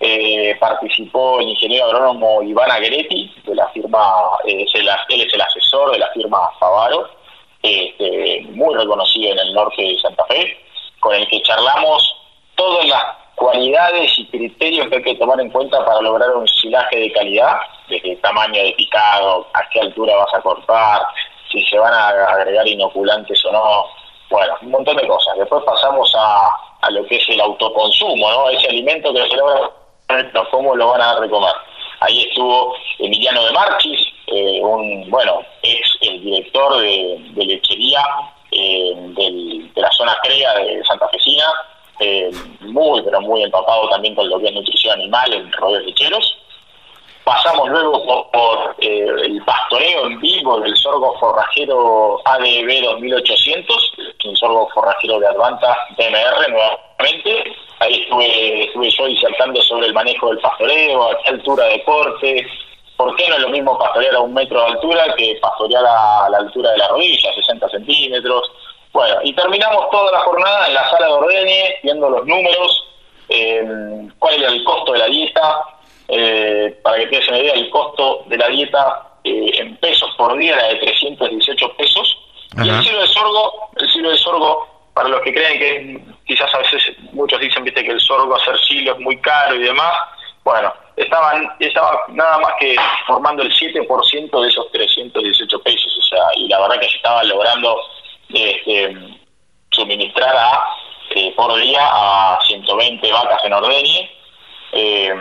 eh, 0.00 0.56
participó 0.58 1.40
el 1.40 1.48
ingeniero 1.48 1.86
agrónomo 1.86 2.42
Iván 2.42 2.70
Agretti, 2.70 3.32
de 3.44 3.54
la 3.54 3.68
firma, 3.68 4.00
eh, 4.46 4.64
él 4.74 4.88
es 5.20 5.34
el 5.34 5.40
asesor 5.40 5.92
de 5.92 5.98
la 5.98 6.08
firma 6.12 6.38
Favaro, 6.58 7.08
este, 7.62 8.46
muy 8.50 8.74
reconocido 8.74 9.32
en 9.32 9.38
el 9.38 9.54
norte 9.54 9.82
de 9.82 9.98
Santa 9.98 10.24
Fe, 10.24 10.56
con 11.00 11.14
el 11.14 11.26
que 11.28 11.42
charlamos 11.42 12.16
todas 12.56 12.86
las 12.86 13.02
cualidades 13.34 14.18
y 14.18 14.26
criterios 14.26 14.88
que 14.88 14.96
hay 14.96 15.02
que 15.02 15.14
tomar 15.16 15.40
en 15.40 15.50
cuenta 15.50 15.84
para 15.84 16.00
lograr 16.00 16.30
un 16.30 16.46
silaje 16.48 16.96
de 16.96 17.12
calidad, 17.12 17.58
desde 17.88 18.16
tamaño 18.16 18.62
de 18.62 18.72
picado, 18.72 19.46
a 19.54 19.68
qué 19.68 19.80
altura 19.80 20.16
vas 20.16 20.34
a 20.34 20.40
cortar, 20.40 21.02
si 21.50 21.62
se 21.64 21.78
van 21.78 21.92
a 21.92 22.08
agregar 22.08 22.66
inoculantes 22.66 23.44
o 23.44 23.52
no, 23.52 23.86
bueno, 24.32 24.54
un 24.62 24.70
montón 24.70 24.96
de 24.96 25.06
cosas. 25.06 25.36
Después 25.38 25.62
pasamos 25.64 26.12
a, 26.18 26.50
a 26.80 26.90
lo 26.90 27.04
que 27.06 27.16
es 27.16 27.28
el 27.28 27.40
autoconsumo, 27.40 28.30
¿no? 28.30 28.48
Ese 28.50 28.68
alimento 28.68 29.12
que 29.14 29.22
se 29.22 29.36
cómo 30.50 30.74
lo 30.74 30.88
van 30.88 31.00
a 31.00 31.14
dar 31.14 31.20
de 31.20 31.30
comer. 31.30 31.54
Ahí 32.00 32.22
estuvo 32.22 32.74
Emiliano 32.98 33.44
de 33.44 33.52
Marchis, 33.52 34.00
eh, 34.26 34.60
un, 34.62 35.08
bueno, 35.08 35.42
el 35.62 36.24
director 36.24 36.80
de, 36.80 37.20
lechería 37.36 38.02
eh, 38.50 38.92
de 38.96 39.80
la 39.80 39.90
zona 39.92 40.16
CREA 40.22 40.54
de 40.54 40.82
Santa 40.84 41.08
Fecina, 41.08 41.46
eh, 42.00 42.30
muy, 42.60 43.02
pero 43.02 43.20
muy 43.20 43.42
empapado 43.42 43.88
también 43.88 44.14
con 44.14 44.28
lo 44.28 44.40
que 44.40 44.46
es 44.46 44.54
nutrición 44.54 45.00
animal 45.00 45.32
en 45.32 45.52
rodeos 45.52 45.84
lecheros. 45.84 46.38
Pasamos 47.24 47.68
luego 47.68 48.28
por, 48.32 48.74
el 48.80 49.40
pastoreo 49.44 50.06
en 50.06 50.20
vivo 50.20 50.58
del 50.58 50.76
sorgo 50.76 51.16
forrajero 51.20 52.20
ADB 52.24 52.82
2800, 52.82 53.92
un 54.24 54.36
sorgo 54.36 54.68
forrajero 54.74 55.18
de 55.20 55.26
Advanta 55.26 55.76
DMR 55.96 56.50
nuevamente, 56.50 57.52
Ahí 57.82 58.00
estuve, 58.00 58.64
estuve 58.64 58.90
yo 58.90 59.06
disertando 59.06 59.60
sobre 59.62 59.88
el 59.88 59.92
manejo 59.92 60.28
del 60.28 60.38
pastoreo, 60.38 61.10
a 61.10 61.18
qué 61.18 61.30
altura 61.30 61.64
de 61.64 61.82
corte, 61.82 62.46
por 62.96 63.16
qué 63.16 63.28
no 63.28 63.34
es 63.34 63.40
lo 63.40 63.48
mismo 63.48 63.76
pastorear 63.76 64.14
a 64.14 64.20
un 64.20 64.32
metro 64.32 64.60
de 64.60 64.66
altura 64.66 65.12
que 65.16 65.36
pastorear 65.42 65.84
a 65.84 66.28
la 66.30 66.38
altura 66.38 66.70
de 66.70 66.78
la 66.78 66.86
rodilla, 66.86 67.34
60 67.34 67.68
centímetros. 67.70 68.52
Bueno, 68.92 69.16
y 69.24 69.32
terminamos 69.32 69.90
toda 69.90 70.12
la 70.12 70.20
jornada 70.20 70.68
en 70.68 70.74
la 70.74 70.90
sala 70.90 71.06
de 71.06 71.12
ordeñe, 71.12 71.74
viendo 71.82 72.08
los 72.08 72.24
números, 72.24 72.84
eh, 73.28 74.08
cuál 74.20 74.34
era 74.34 74.52
el 74.52 74.62
costo 74.62 74.92
de 74.92 74.98
la 75.00 75.06
dieta, 75.06 75.60
eh, 76.06 76.78
para 76.84 76.98
que 76.98 77.06
tengas 77.08 77.28
una 77.30 77.38
idea, 77.38 77.54
el 77.54 77.70
costo 77.70 78.22
de 78.26 78.36
la 78.36 78.46
dieta 78.46 79.08
eh, 79.24 79.50
en 79.54 79.76
pesos 79.78 80.10
por 80.16 80.38
día 80.38 80.54
era 80.54 80.68
de 80.68 80.76
318 80.76 81.72
pesos. 81.76 82.18
Y 82.62 82.68
el 82.68 82.84
silo 82.84 83.00
de 83.00 83.06
sorgo, 83.08 83.70
silo 84.02 84.10
de 84.10 84.18
sorgo 84.18 84.68
para 84.94 85.08
los 85.08 85.22
que 85.22 85.32
creen 85.32 85.58
que 85.58 86.14
quizás 86.26 86.52
a 86.54 86.58
veces 86.58 86.92
muchos 87.12 87.40
dicen 87.40 87.64
viste 87.64 87.84
que 87.84 87.92
el 87.92 88.00
sorgo 88.00 88.34
hacer 88.34 88.58
silo 88.68 88.92
es 88.92 88.98
muy 89.00 89.16
caro 89.18 89.54
y 89.54 89.62
demás, 89.62 89.92
bueno, 90.44 90.72
estaban 90.96 91.48
estaba 91.60 92.02
nada 92.08 92.38
más 92.38 92.52
que 92.58 92.76
formando 93.06 93.42
el 93.42 93.52
7% 93.52 94.42
de 94.42 94.48
esos 94.48 94.72
318 94.72 95.62
pesos, 95.62 95.98
o 95.98 96.02
sea, 96.02 96.24
y 96.36 96.48
la 96.48 96.60
verdad 96.60 96.80
que 96.80 96.88
se 96.88 96.96
estaba 96.96 97.22
logrando 97.24 97.78
este, 98.28 98.96
suministrar 99.70 100.36
a 100.36 100.66
eh, 101.14 101.32
por 101.36 101.54
día 101.60 101.80
a 101.80 102.38
120 102.46 103.12
vacas 103.12 103.44
en 103.44 103.52
ordeñe, 103.52 104.10
eh, 104.72 105.14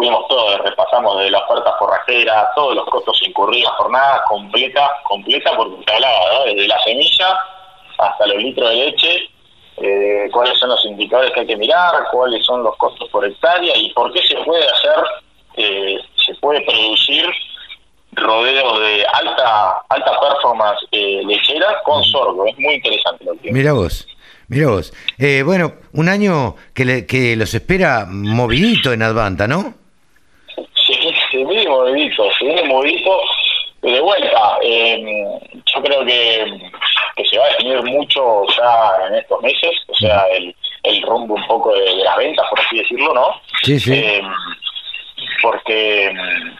vimos 0.00 0.26
todo, 0.28 0.58
repasamos 0.58 1.18
de 1.18 1.30
la 1.30 1.38
oferta 1.38 1.74
forrajera, 1.78 2.50
todos 2.54 2.74
los 2.74 2.86
costos 2.86 3.20
incurridos, 3.26 3.72
jornada 3.76 4.22
completa, 4.28 4.90
completa, 5.04 5.52
porque 5.56 5.84
se 5.84 5.94
hablaba, 5.94 6.44
desde 6.46 6.66
la 6.66 6.82
semilla 6.82 7.38
hasta 7.98 8.26
los 8.26 8.36
litros 8.38 8.70
de 8.70 8.76
leche, 8.76 9.28
eh, 9.76 10.28
cuáles 10.32 10.58
son 10.58 10.70
los 10.70 10.84
indicadores 10.84 11.32
que 11.32 11.40
hay 11.40 11.46
que 11.46 11.56
mirar, 11.56 11.94
cuáles 12.10 12.44
son 12.44 12.62
los 12.62 12.76
costos 12.76 13.08
por 13.10 13.24
hectárea 13.24 13.76
y 13.76 13.92
por 13.92 14.12
qué 14.12 14.22
se 14.22 14.36
puede 14.38 14.64
hacer, 14.64 15.04
eh, 15.56 15.98
se 16.26 16.34
puede 16.36 16.60
producir 16.62 17.26
rodeo 18.12 18.80
de 18.80 19.06
alta 19.12 19.84
alta 19.88 20.20
performance 20.20 20.80
eh, 20.90 21.22
lechera 21.24 21.80
con 21.84 22.02
sorgo. 22.04 22.44
Es 22.46 22.58
muy 22.58 22.74
interesante 22.74 23.24
lo 23.24 23.38
que 23.38 23.52
Mira 23.52 23.72
vos. 23.72 24.06
Mira 24.48 24.68
vos. 24.68 24.92
Eh, 25.18 25.42
bueno, 25.44 25.74
un 25.92 26.08
año 26.08 26.56
que, 26.74 27.06
que 27.06 27.36
los 27.36 27.54
espera 27.54 28.06
movidito 28.08 28.92
en 28.92 29.02
Advanta, 29.02 29.46
¿no? 29.46 29.74
Sí, 31.94 32.10
sí, 32.38 32.44
muy 32.44 32.64
movidito, 32.64 32.68
movidito. 32.68 33.20
De 33.82 34.00
vuelta, 34.00 34.58
eh, 34.62 35.40
yo 35.74 35.82
creo 35.82 36.04
que, 36.04 36.70
que 37.16 37.24
se 37.24 37.38
va 37.38 37.46
a 37.46 37.48
definir 37.48 37.82
mucho 37.84 38.46
ya 38.56 39.06
en 39.08 39.14
estos 39.14 39.40
meses, 39.40 39.70
o 39.88 39.94
sea, 39.94 40.26
el, 40.32 40.54
el 40.82 41.02
rumbo 41.02 41.34
un 41.34 41.46
poco 41.46 41.72
de, 41.72 41.94
las 41.96 42.16
ventas, 42.18 42.46
por 42.50 42.60
así 42.60 42.76
decirlo, 42.76 43.14
¿no? 43.14 43.40
Sí, 43.62 43.80
sí. 43.80 43.94
Eh, 43.94 44.22
porque, 45.42 46.14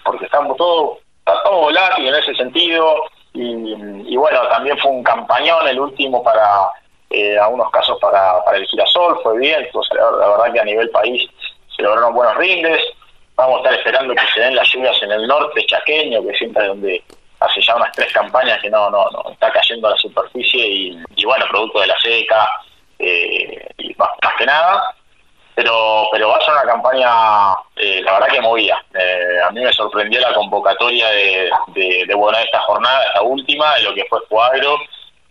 porque 0.05 0.25
estamos 0.25 0.57
todos 0.57 0.99
está 1.19 1.43
todo 1.43 1.61
volátil 1.61 2.09
en 2.09 2.15
ese 2.15 2.35
sentido 2.35 3.05
y, 3.33 4.17
bueno, 4.17 4.41
también 4.49 4.77
fue 4.79 4.91
un 4.91 5.05
campañón 5.05 5.67
el 5.69 5.79
último 5.79 6.23
para 6.23 6.69
eh, 7.11 7.39
algunos 7.39 7.71
casos 7.71 7.99
para, 8.01 8.43
para 8.45 8.57
el 8.57 8.67
girasol, 8.67 9.21
fue 9.23 9.39
bien, 9.39 9.63
entonces 9.65 9.97
la, 9.97 10.29
verdad 10.29 10.53
que 10.53 10.61
a 10.61 10.65
nivel 10.65 10.91
país 10.91 11.29
se 11.77 11.83
lograron 11.83 12.15
buenos 12.15 12.37
rindes, 12.37 12.83
vamos 13.41 13.57
a 13.57 13.59
estar 13.59 13.75
esperando 13.75 14.15
que 14.15 14.27
se 14.35 14.41
den 14.41 14.55
las 14.55 14.69
lluvias 14.69 15.03
en 15.03 15.13
el 15.13 15.27
norte 15.27 15.67
chaqueño, 15.67 16.23
que 16.27 16.35
siempre 16.35 16.63
es 16.63 16.69
donde 16.69 17.05
hace 17.41 17.61
ya 17.61 17.77
unas 17.77 17.93
tres 17.93 18.13
campañas 18.13 18.61
que 18.61 18.71
no, 18.71 18.91
no, 18.91 19.07
no 19.11 19.31
está 19.31 19.51
cayendo 19.51 19.89
a 19.89 19.93
la 19.93 19.97
superficie 19.97 20.67
y, 20.67 21.25
bueno, 21.25 21.47
producto 21.49 21.81
de 21.81 21.87
la 21.87 21.99
seca 22.01 22.49
eh, 22.99 23.67
y 23.79 23.95
más 23.97 24.35
que 24.37 24.47
nada 24.47 24.95
pero 25.61 26.09
pero 26.11 26.29
va 26.29 26.37
a 26.37 26.41
ser 26.41 26.55
una 26.55 26.73
campaña, 26.73 27.09
eh, 27.77 28.01
la 28.03 28.13
verdad 28.15 28.29
que 28.29 28.41
movida. 28.41 28.83
Eh, 28.95 29.41
a 29.47 29.51
mí 29.51 29.61
me 29.63 29.73
sorprendió 29.73 30.19
la 30.21 30.33
convocatoria 30.33 31.09
de, 31.11 31.51
de, 31.75 32.05
de, 32.07 32.15
bueno, 32.15 32.39
esta 32.39 32.61
jornada, 32.61 33.05
esta 33.07 33.23
última, 33.23 33.75
de 33.75 33.83
lo 33.83 33.95
que 33.95 34.07
fue 34.07 34.21
Cuadro, 34.29 34.79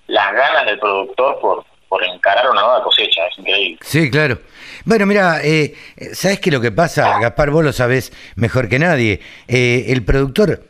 las 0.08 0.32
ganas 0.34 0.66
del 0.68 0.78
productor 0.78 1.39
por, 1.39 1.66
por 1.89 2.03
encarar 2.03 2.50
una 2.50 2.62
nueva 2.62 2.84
cosecha, 2.84 3.25
es 3.27 3.39
increíble. 3.39 3.79
Sí, 3.81 4.10
claro. 4.12 4.39
Bueno, 4.86 5.05
mira, 5.05 5.41
eh, 5.43 5.74
¿sabes 6.13 6.39
qué 6.39 6.51
lo 6.51 6.62
que 6.62 6.72
pasa? 6.72 7.19
Gaspar, 7.19 7.50
vos 7.50 7.63
lo 7.63 7.74
sabés 7.74 8.13
mejor 8.36 8.69
que 8.69 8.79
nadie. 8.79 9.19
Eh, 9.48 9.86
el 9.88 10.05
productor 10.05 10.68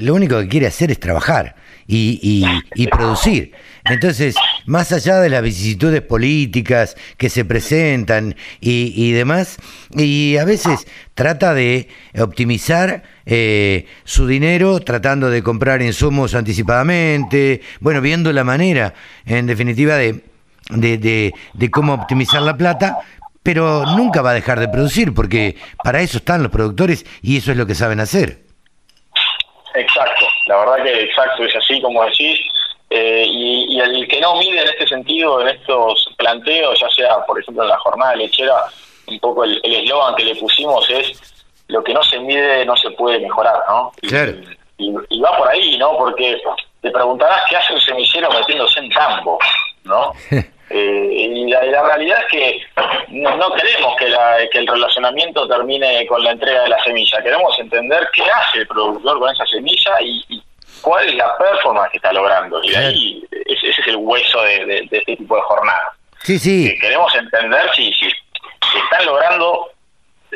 lo 0.00 0.14
único 0.14 0.38
que 0.40 0.48
quiere 0.48 0.66
hacer 0.66 0.90
es 0.90 0.98
trabajar 0.98 1.54
y, 1.90 2.86
producir. 2.90 3.52
Entonces, 3.84 4.36
más 4.66 4.92
allá 4.92 5.20
de 5.20 5.30
las 5.30 5.42
vicisitudes 5.42 6.02
políticas 6.02 6.96
que 7.16 7.28
se 7.28 7.44
presentan 7.44 8.36
y, 8.60 9.12
demás, 9.12 9.56
y 9.96 10.36
a 10.36 10.44
veces 10.44 10.86
trata 11.14 11.54
de 11.54 11.88
optimizar 12.18 13.02
eh, 13.26 13.86
su 14.04 14.26
dinero 14.26 14.80
tratando 14.80 15.30
de 15.30 15.42
comprar 15.42 15.82
insumos 15.82 16.34
anticipadamente, 16.34 17.62
bueno, 17.80 18.00
viendo 18.00 18.32
la 18.32 18.44
manera, 18.44 18.94
en 19.26 19.46
definitiva, 19.46 19.96
de, 19.96 20.22
de, 20.70 21.32
de 21.54 21.70
cómo 21.70 21.94
optimizar 21.94 22.42
la 22.42 22.56
plata, 22.56 22.98
pero 23.42 23.96
nunca 23.96 24.22
va 24.22 24.30
a 24.30 24.34
dejar 24.34 24.60
de 24.60 24.68
producir, 24.68 25.14
porque 25.14 25.56
para 25.82 26.02
eso 26.02 26.18
están 26.18 26.42
los 26.42 26.52
productores 26.52 27.06
y 27.22 27.38
eso 27.38 27.50
es 27.50 27.56
lo 27.56 27.66
que 27.66 27.74
saben 27.74 28.00
hacer. 28.00 28.49
Exacto, 29.80 30.26
la 30.46 30.58
verdad 30.58 30.84
que 30.84 31.02
exacto, 31.02 31.44
es 31.44 31.56
así 31.56 31.80
como 31.80 32.04
decís 32.04 32.38
eh, 32.90 33.24
y, 33.26 33.78
el 33.78 34.08
que 34.08 34.20
no 34.20 34.34
mide 34.36 34.62
en 34.62 34.68
este 34.68 34.86
sentido, 34.88 35.40
en 35.40 35.48
estos 35.48 36.08
planteos, 36.18 36.78
ya 36.80 36.88
sea, 36.90 37.24
por 37.24 37.38
ejemplo, 37.40 37.62
en 37.62 37.68
la 37.68 37.78
jornada 37.78 38.16
lechera, 38.16 38.64
un 39.06 39.18
poco 39.20 39.44
el 39.44 39.60
eslogan 39.64 40.14
que 40.16 40.24
le 40.24 40.34
pusimos 40.36 40.88
es 40.90 41.20
lo 41.70 41.82
que 41.82 41.94
no 41.94 42.02
se 42.02 42.18
mide 42.18 42.64
no 42.64 42.76
se 42.76 42.90
puede 42.90 43.20
mejorar, 43.20 43.62
¿no? 43.68 43.92
Y, 44.78 45.20
va 45.20 45.36
por 45.36 45.48
ahí, 45.48 45.76
¿no? 45.78 45.96
Porque 45.96 46.40
te 46.80 46.90
preguntarás 46.90 47.42
qué 47.48 47.56
hace 47.56 47.74
un 47.74 47.80
semillero 47.80 48.30
metiéndose 48.30 48.80
en 48.80 48.90
tambo, 48.90 49.38
¿no? 49.84 50.12
Eh, 50.70 51.08
y, 51.10 51.50
la, 51.50 51.82
realidad 51.82 52.20
es 52.20 52.26
que 52.26 52.62
no, 53.08 53.52
queremos 53.54 53.96
que, 53.98 54.06
que 54.52 54.58
el 54.58 54.66
relacionamiento 54.68 55.48
termine 55.48 56.06
con 56.06 56.22
la 56.22 56.30
entrega 56.30 56.62
de 56.62 56.68
la 56.68 56.82
semilla, 56.84 57.22
queremos 57.22 57.58
entender 57.58 58.08
qué 58.12 58.22
hace 58.22 58.58
el 58.58 58.68
productor 58.68 59.18
con 59.18 59.34
esa 59.34 59.44
semilla 59.46 60.00
y, 60.00 60.24
y 60.28 60.42
cuál 60.80 61.08
es 61.08 61.14
la 61.16 61.36
performance 61.36 61.90
que 61.90 61.96
está 61.96 62.12
logrando. 62.12 62.62
Y 62.62 62.74
ahí 62.74 63.24
ese, 63.46 63.68
es 63.68 63.86
el 63.86 63.96
hueso 63.96 64.42
de, 64.42 64.88
este 64.90 65.16
tipo 65.16 65.36
de 65.36 65.42
jornada. 65.42 65.92
Sí, 66.22 66.38
sí. 66.38 66.78
queremos 66.80 67.14
entender 67.14 67.70
si, 67.74 67.92
si, 67.94 68.06
están 68.06 69.06
logrando 69.06 69.70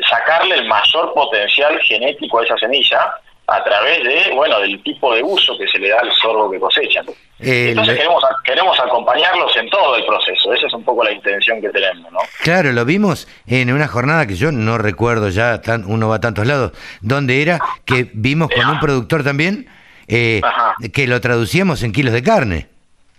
sacarle 0.09 0.55
el 0.55 0.65
mayor 0.65 1.13
potencial 1.13 1.79
genético 1.81 2.39
a 2.39 2.43
esa 2.43 2.57
semilla 2.57 3.15
a 3.47 3.63
través 3.63 4.03
de, 4.03 4.33
bueno, 4.33 4.59
del 4.59 4.81
tipo 4.81 5.13
de 5.13 5.21
uso 5.21 5.57
que 5.57 5.67
se 5.67 5.77
le 5.77 5.89
da 5.89 5.99
al 5.99 6.11
sorbo 6.13 6.49
que 6.49 6.59
cosechan. 6.59 7.05
Entonces 7.37 7.95
queremos, 7.95 8.23
queremos 8.43 8.79
acompañarlos 8.79 9.55
en 9.57 9.69
todo 9.69 9.95
el 9.97 10.05
proceso, 10.05 10.53
esa 10.53 10.67
es 10.67 10.73
un 10.73 10.83
poco 10.83 11.03
la 11.03 11.11
intención 11.11 11.61
que 11.61 11.69
tenemos, 11.69 12.11
¿no? 12.11 12.19
Claro, 12.41 12.71
lo 12.71 12.85
vimos 12.85 13.27
en 13.45 13.71
una 13.71 13.87
jornada 13.87 14.25
que 14.25 14.35
yo 14.35 14.51
no 14.51 14.77
recuerdo 14.77 15.29
ya, 15.29 15.61
tan, 15.61 15.85
uno 15.85 16.07
va 16.09 16.15
a 16.15 16.19
tantos 16.21 16.47
lados, 16.47 16.71
donde 17.01 17.41
era 17.41 17.59
que 17.83 18.09
vimos 18.13 18.49
con 18.49 18.67
un 18.67 18.79
productor 18.79 19.23
también 19.23 19.67
eh, 20.07 20.41
que 20.93 21.07
lo 21.07 21.19
traducíamos 21.21 21.83
en 21.83 21.91
kilos 21.91 22.13
de 22.13 22.23
carne. 22.23 22.67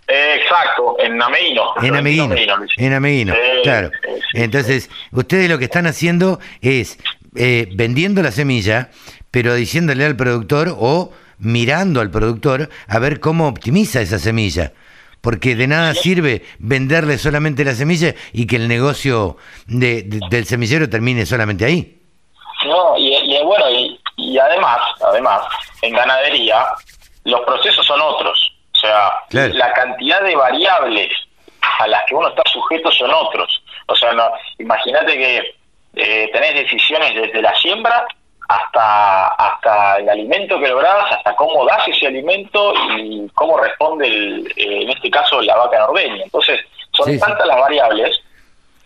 exacto, 0.07 0.97
en 0.99 1.21
ameíno. 1.21 1.73
En 1.81 1.95
ameíno, 1.95 2.35
en 2.77 2.93
ameíno, 2.93 3.33
claro. 3.63 3.91
Entonces, 4.33 4.89
ustedes 5.11 5.49
lo 5.49 5.57
que 5.57 5.65
están 5.65 5.85
haciendo 5.85 6.39
es 6.61 6.97
eh, 7.35 7.69
vendiendo 7.75 8.23
la 8.23 8.31
semilla, 8.31 8.89
pero 9.31 9.53
diciéndole 9.53 10.05
al 10.05 10.15
productor 10.15 10.75
o 10.77 11.11
mirando 11.39 12.01
al 12.01 12.09
productor 12.09 12.69
a 12.87 12.99
ver 12.99 13.19
cómo 13.19 13.47
optimiza 13.47 14.01
esa 14.01 14.19
semilla. 14.19 14.73
Porque 15.21 15.55
de 15.55 15.67
nada 15.67 15.93
sirve 15.93 16.45
venderle 16.59 17.17
solamente 17.17 17.65
la 17.65 17.73
semilla 17.73 18.13
y 18.33 18.47
que 18.47 18.55
el 18.55 18.67
negocio 18.67 19.37
de, 19.65 20.03
del 20.29 20.45
semillero 20.45 20.89
termine 20.89 21.25
solamente 21.25 21.65
ahí. 21.65 21.99
No, 22.65 22.97
y, 22.97 23.15
y 23.15 23.43
bueno, 23.43 23.69
y, 23.69 23.99
y 24.17 24.37
además, 24.37 24.79
además, 25.01 25.41
en 25.81 25.93
ganadería 25.93 26.65
los 27.23 27.41
procesos 27.41 27.85
son 27.85 27.99
otros. 28.01 28.53
O 28.75 28.79
sea, 28.79 29.11
la 29.31 29.73
cantidad 29.73 30.21
de 30.21 30.35
variables 30.35 31.11
a 31.79 31.87
las 31.87 32.03
que 32.07 32.15
uno 32.15 32.29
está 32.29 32.43
sujeto 32.51 32.91
son 32.91 33.11
otros. 33.11 33.63
O 33.87 33.95
sea, 33.95 34.13
no, 34.13 34.29
imagínate 34.59 35.17
que 35.17 35.55
eh, 35.95 36.29
tenés 36.31 36.53
decisiones 36.53 37.15
desde 37.15 37.41
la 37.41 37.55
siembra 37.55 38.05
hasta 38.47 39.27
hasta 39.27 39.97
el 39.97 40.09
alimento 40.09 40.59
que 40.59 40.67
lográs, 40.67 41.11
hasta 41.11 41.35
cómo 41.35 41.65
das 41.65 41.87
ese 41.87 42.07
alimento 42.07 42.73
y 42.97 43.27
cómo 43.33 43.57
responde, 43.57 44.07
el, 44.07 44.53
eh, 44.55 44.83
en 44.83 44.89
este 44.89 45.09
caso, 45.09 45.41
la 45.41 45.55
vaca 45.55 45.79
norbeña. 45.79 46.23
Entonces, 46.23 46.61
son 46.91 47.17
tantas 47.19 47.45
las 47.47 47.59
variables 47.59 48.19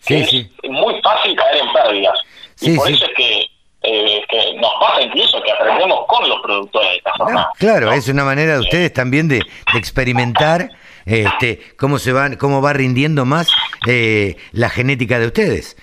que 0.06 0.22
es 0.22 0.70
muy 0.70 1.00
fácil 1.02 1.36
caer 1.36 1.58
en 1.58 1.74
pérdidas. 1.74 2.20
y 2.62 2.76
por 2.76 2.90
eso 2.90 3.06
es 3.06 3.12
que 3.16 3.52
eh, 3.84 4.22
que 4.30 4.54
nos 4.60 4.72
pasa 4.80 5.02
incluso 5.02 5.42
que 5.42 5.52
aprendemos 5.52 6.06
con 6.08 6.30
los 6.30 6.40
productores 6.42 6.88
de 6.92 6.98
esta 6.98 7.14
forma. 7.16 7.50
claro, 7.58 7.92
es 7.92 8.08
una 8.10 8.24
manera 8.24 8.54
de 8.54 8.60
ustedes 8.60 8.94
también 8.94 9.28
de, 9.28 9.42
experimentar 9.76 10.70
este, 11.06 11.60
cómo 11.78 11.98
se 11.98 12.14
van, 12.14 12.36
cómo 12.36 12.62
va 12.62 12.74
rindiendo 12.74 13.26
más 13.26 13.50
eh, 13.88 14.38
la 14.52 14.70
genética 14.70 15.18
de 15.18 15.26
ustedes. 15.26 15.78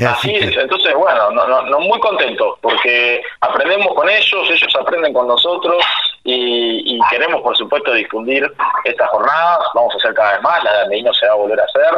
Así, 0.00 0.34
es, 0.34 0.56
entonces 0.56 0.94
bueno, 0.94 1.30
no, 1.32 1.62
no, 1.62 1.80
muy 1.80 2.00
contentos 2.00 2.58
porque 2.62 3.22
aprendemos 3.40 3.94
con 3.94 4.08
ellos, 4.08 4.50
ellos 4.50 4.74
aprenden 4.80 5.12
con 5.12 5.28
nosotros 5.28 5.84
y, 6.24 6.98
queremos 7.10 7.42
por 7.42 7.56
supuesto 7.56 7.92
difundir 7.92 8.50
estas 8.84 9.08
jornadas, 9.10 9.58
vamos 9.74 9.92
a 9.94 9.98
hacer 9.98 10.14
cada 10.14 10.32
vez 10.32 10.42
más, 10.42 10.64
la 10.64 10.78
de 10.78 10.88
Medino 10.88 11.12
se 11.12 11.26
va 11.26 11.32
a 11.32 11.36
volver 11.36 11.60
a 11.60 11.64
hacer 11.64 11.94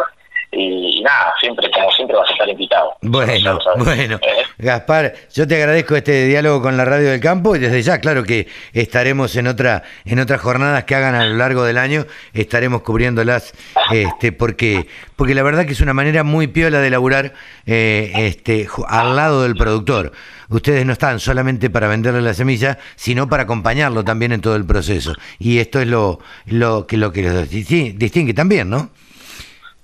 y, 0.52 1.02
nada, 1.02 1.32
siempre, 1.40 1.70
como 1.70 1.90
siempre, 1.92 2.16
vas 2.16 2.28
a 2.28 2.32
estar 2.32 2.48
invitado. 2.48 2.96
Bueno, 3.02 3.58
bueno. 3.78 4.16
Eh. 4.16 4.44
Gaspar, 4.58 5.14
yo 5.32 5.46
te 5.46 5.56
agradezco 5.56 5.96
este 5.96 6.26
diálogo 6.26 6.62
con 6.62 6.76
la 6.76 6.84
Radio 6.84 7.10
del 7.10 7.20
Campo 7.20 7.56
y 7.56 7.58
desde 7.58 7.82
ya, 7.82 7.98
claro 7.98 8.22
que 8.24 8.46
estaremos 8.72 9.34
en 9.36 9.46
otra 9.46 9.82
en 10.04 10.18
otras 10.18 10.40
jornadas 10.40 10.84
que 10.84 10.94
hagan 10.94 11.14
a 11.14 11.24
lo 11.26 11.36
largo 11.36 11.64
del 11.64 11.78
año, 11.78 12.06
estaremos 12.32 12.82
cubriéndolas, 12.82 13.52
este, 13.90 14.32
porque 14.32 14.86
porque 15.16 15.34
la 15.34 15.42
verdad 15.42 15.66
que 15.66 15.72
es 15.72 15.80
una 15.80 15.94
manera 15.94 16.24
muy 16.24 16.46
piola 16.46 16.80
de 16.80 16.90
laburar 16.90 17.34
eh, 17.66 18.12
este, 18.14 18.68
al 18.88 19.16
lado 19.16 19.42
del 19.42 19.54
productor. 19.54 20.12
Ustedes 20.48 20.84
no 20.84 20.92
están 20.92 21.20
solamente 21.20 21.70
para 21.70 21.88
venderle 21.88 22.20
la 22.20 22.34
semilla, 22.34 22.78
sino 22.96 23.28
para 23.28 23.44
acompañarlo 23.44 24.04
también 24.04 24.32
en 24.32 24.40
todo 24.40 24.56
el 24.56 24.64
proceso. 24.64 25.14
Y 25.38 25.58
esto 25.58 25.80
es 25.80 25.88
lo, 25.88 26.20
lo 26.46 26.86
que 26.86 26.96
lo 26.96 27.12
que 27.12 27.22
los 27.22 27.48
distingue 27.48 28.34
también, 28.34 28.70
¿no? 28.70 28.90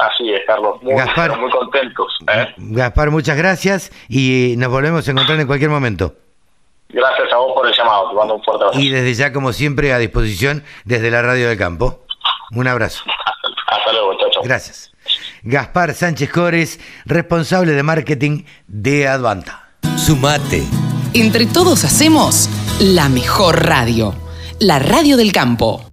Así 0.00 0.32
es, 0.32 0.40
Carlos. 0.46 0.82
Muy, 0.82 0.94
Gaspar, 0.94 1.38
muy 1.38 1.50
contentos. 1.50 2.06
¿eh? 2.32 2.54
Gaspar, 2.56 3.10
muchas 3.10 3.36
gracias 3.36 3.92
y 4.08 4.54
nos 4.56 4.70
volvemos 4.70 5.06
a 5.06 5.10
encontrar 5.10 5.38
en 5.38 5.46
cualquier 5.46 5.70
momento. 5.70 6.14
Gracias 6.88 7.32
a 7.32 7.36
vos 7.36 7.52
por 7.54 7.66
el 7.66 7.74
llamado. 7.74 8.10
Te 8.10 8.16
mando 8.16 8.34
un 8.36 8.42
fuerte 8.42 8.64
abrazo. 8.64 8.80
Y 8.80 8.88
desde 8.88 9.14
ya, 9.14 9.32
como 9.32 9.52
siempre, 9.52 9.92
a 9.92 9.98
disposición 9.98 10.64
desde 10.84 11.10
la 11.10 11.22
Radio 11.22 11.48
del 11.48 11.58
Campo. 11.58 12.04
Un 12.52 12.66
abrazo. 12.66 13.04
Hasta, 13.68 13.92
luego, 13.92 14.18
chao, 14.18 14.30
chao. 14.32 14.42
Gracias. 14.42 14.92
Gaspar 15.42 15.94
Sánchez 15.94 16.30
Cores, 16.30 16.80
responsable 17.04 17.72
de 17.72 17.82
marketing 17.82 18.44
de 18.66 19.06
Advanta. 19.06 19.70
Sumate. 19.96 20.64
Entre 21.14 21.46
todos 21.46 21.84
hacemos 21.84 22.48
la 22.80 23.08
mejor 23.08 23.66
radio, 23.66 24.14
la 24.58 24.78
Radio 24.78 25.16
del 25.16 25.32
Campo. 25.32 25.89